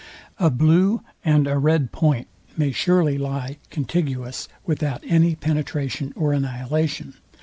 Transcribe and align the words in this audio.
A 0.39 0.49
blue 0.49 1.01
and 1.23 1.45
a 1.45 1.59
red 1.59 1.91
point 1.91 2.27
may 2.57 2.71
surely 2.71 3.19
lie 3.19 3.59
contiguous 3.69 4.47
without 4.65 5.03
any 5.05 5.35
penetration 5.35 6.11
or 6.15 6.33
annihilation. 6.33 7.17